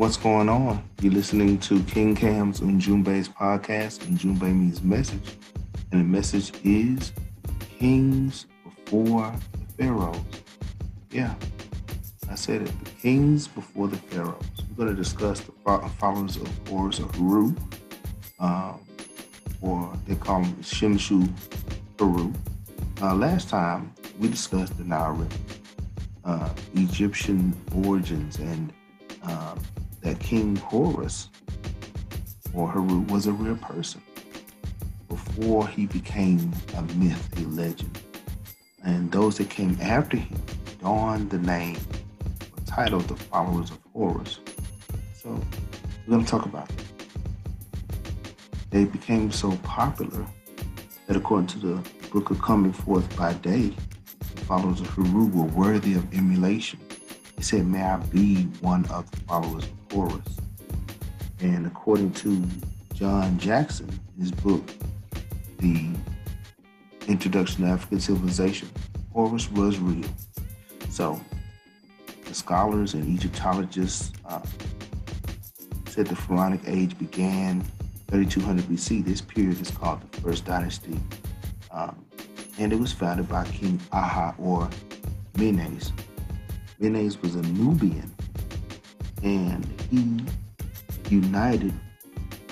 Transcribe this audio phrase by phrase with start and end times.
[0.00, 0.82] What's going on?
[1.02, 3.98] You're listening to King Cam's Ujumbe's podcast.
[4.06, 5.36] Ujumbe means message,
[5.92, 7.12] and the message is
[7.78, 10.16] kings before the pharaohs.
[11.10, 11.34] Yeah,
[12.30, 12.72] I said it.
[12.82, 14.46] The kings before the pharaohs.
[14.70, 15.52] We're going to discuss the
[15.98, 17.54] followers of Horus or Heru,
[18.38, 18.80] um,
[19.60, 21.30] or they call him Shimshu
[21.98, 22.32] Heru.
[23.02, 25.36] Uh, last time we discussed the Nile River,
[26.24, 27.54] uh, Egyptian
[27.84, 28.72] origins, and
[29.22, 29.56] uh,
[30.02, 31.28] that King Horus
[32.54, 34.02] or Heru was a real person
[35.08, 37.98] before he became a myth, a legend.
[38.82, 40.40] And those that came after him
[40.80, 41.78] donned the name
[42.40, 44.40] or titled the followers of Horus.
[45.14, 45.30] So
[46.06, 46.84] we're going to talk about that.
[48.70, 50.24] They became so popular
[51.06, 53.74] that according to the book of Coming Forth by Day,
[54.36, 56.78] the followers of Heru were worthy of emulation.
[57.40, 60.36] He said, May I be one of the followers of Horus.
[61.40, 62.44] And according to
[62.92, 63.88] John Jackson,
[64.18, 64.62] his book,
[65.56, 65.88] The
[67.08, 68.68] Introduction to African Civilization,
[69.14, 70.06] Horus was real.
[70.90, 71.18] So,
[72.26, 74.42] the scholars and Egyptologists uh,
[75.86, 77.64] said the Pharaonic age began
[78.08, 79.02] 3200 BC.
[79.02, 81.00] This period is called the First Dynasty,
[81.70, 82.04] um,
[82.58, 84.68] and it was founded by King Aha or
[85.38, 85.90] Menes.
[86.80, 88.10] Menes was a Nubian
[89.22, 90.24] and he
[91.14, 91.74] united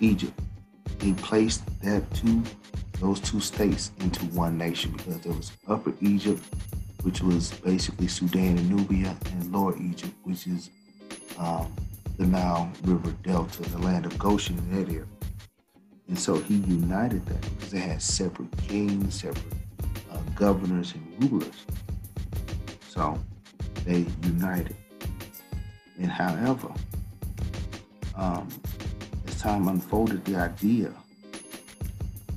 [0.00, 0.38] Egypt.
[1.00, 2.42] He placed that two,
[3.00, 6.42] those two states into one nation because there was Upper Egypt,
[7.02, 10.70] which was basically Sudan and Nubia, and Lower Egypt, which is
[11.38, 11.74] um,
[12.16, 15.04] the Nile River Delta, the land of Goshen in that area.
[16.06, 19.44] And so he united that because they had separate kings, separate
[20.12, 21.66] uh, governors, and rulers.
[22.88, 23.18] So
[23.84, 24.76] they united.
[25.98, 26.72] And however,
[28.16, 28.48] um,
[29.26, 30.92] as time unfolded, the idea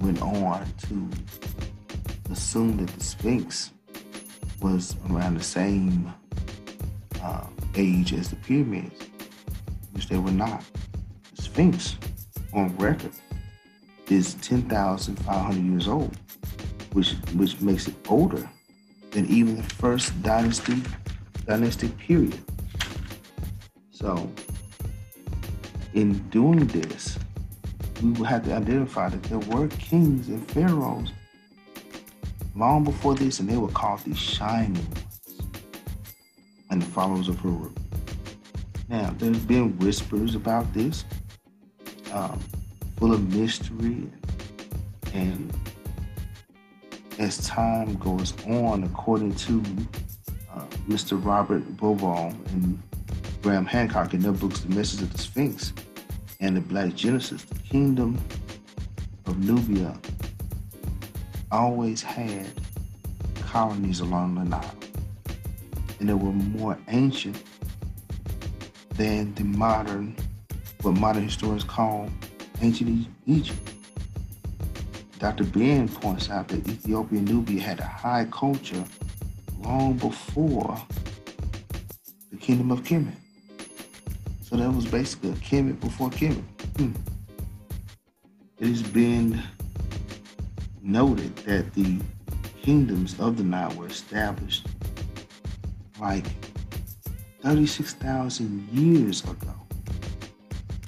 [0.00, 1.08] went on to
[2.30, 3.72] assume that the Sphinx
[4.60, 6.12] was around the same
[7.22, 9.06] uh, age as the pyramids,
[9.92, 10.62] which they were not.
[11.36, 11.96] The Sphinx,
[12.52, 13.12] on record,
[14.08, 16.16] is 10,500 years old,
[16.92, 18.48] which which makes it older
[19.10, 20.82] than even the first dynasty
[21.48, 22.38] dynastic period.
[23.90, 24.30] So,
[25.94, 27.18] in doing this,
[28.02, 31.10] we will have to identify that there were kings and pharaohs
[32.54, 35.40] long before this, and they were called the shining ones
[36.70, 37.72] and the followers of Heru.
[38.88, 41.06] Now, there's been whispers about this,
[42.12, 42.38] um,
[42.98, 44.06] full of mystery,
[45.14, 45.56] and
[47.18, 49.62] as time goes on, according to
[50.58, 51.22] uh, Mr.
[51.22, 52.82] Robert Bauval and
[53.42, 55.72] Graham Hancock in their books, The Message of the Sphinx
[56.40, 58.18] and the Black Genesis, the kingdom
[59.26, 59.96] of Nubia
[61.50, 62.46] always had
[63.40, 64.74] colonies along the Nile.
[66.00, 67.42] And they were more ancient
[68.94, 70.16] than the modern,
[70.82, 72.08] what modern historians call
[72.60, 73.72] ancient Egypt.
[75.18, 75.44] Dr.
[75.44, 78.84] Ben points out that Ethiopia and Nubia had a high culture
[79.62, 80.80] long before
[82.30, 83.14] the kingdom of Kemet.
[84.42, 86.42] So that was basically a Kemet before Kemet.
[86.76, 86.92] Hmm.
[88.58, 89.42] It has been
[90.82, 91.98] noted that the
[92.62, 94.66] kingdoms of the Nile were established
[96.00, 96.26] like
[97.42, 99.54] 36,000 years ago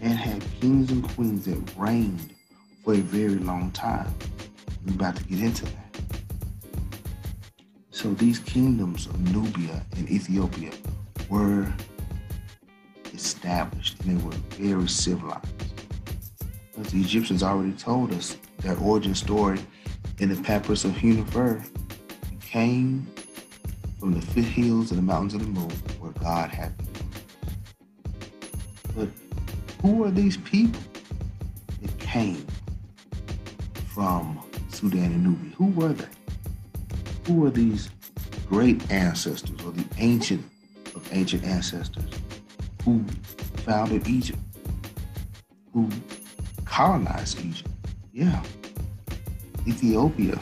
[0.00, 2.34] and had kings and queens that reigned
[2.84, 4.12] for a very long time.
[4.86, 5.79] We're about to get into that.
[8.00, 10.70] So these kingdoms of Nubia and Ethiopia
[11.28, 11.70] were
[13.12, 15.46] established and they were very civilized.
[16.78, 19.60] The Egyptians already told us their origin story
[20.18, 21.62] in the Papyrus of Hunefer
[22.40, 23.06] came
[23.98, 25.70] from the foothills and the mountains of the moon
[26.00, 26.86] where God had been.
[28.96, 29.08] But
[29.82, 30.80] who are these people
[31.82, 32.46] that came
[33.88, 34.40] from
[34.70, 35.54] Sudan and Nubia?
[35.56, 36.08] Who were they?
[37.26, 37.90] Who were these
[38.50, 40.44] great ancestors or the ancient
[40.96, 42.04] of ancient ancestors
[42.84, 43.04] who
[43.58, 44.40] founded Egypt,
[45.72, 45.88] who
[46.64, 47.70] colonized Egypt.
[48.12, 48.42] Yeah.
[49.68, 50.36] Ethiopia,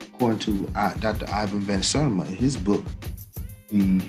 [0.00, 1.26] according to uh, Dr.
[1.30, 2.82] Ivan Van Sertima in his book,
[3.70, 4.00] The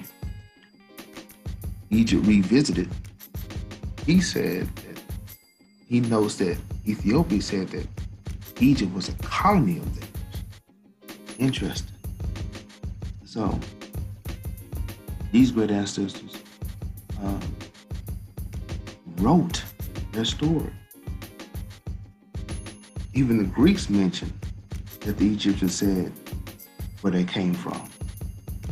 [1.91, 2.89] Egypt Revisited,
[4.07, 4.99] he said that
[5.87, 6.57] he knows that
[6.87, 7.87] Ethiopia said that
[8.59, 10.09] Egypt was a colony of theirs.
[11.37, 11.94] Interesting.
[13.35, 13.59] So,
[15.33, 16.37] these great ancestors
[17.21, 17.41] um,
[19.17, 19.61] wrote
[20.13, 20.71] their story.
[23.13, 24.31] Even the Greeks mentioned
[25.01, 26.13] that the Egyptians said
[27.01, 27.89] where they came from.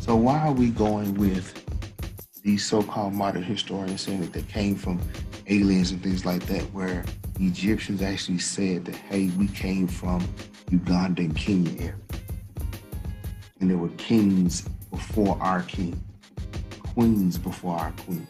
[0.00, 1.62] So why are we going with
[2.42, 4.98] these so-called modern historians saying that they came from
[5.46, 7.04] aliens and things like that, where
[7.38, 10.26] Egyptians actually said that, hey, we came from
[10.70, 12.13] Uganda and Kenya area.
[13.64, 15.98] And there were kings before our king,
[16.80, 18.26] queens before our queen.